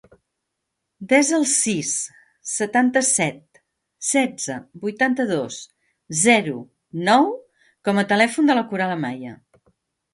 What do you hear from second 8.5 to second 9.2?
de la Coral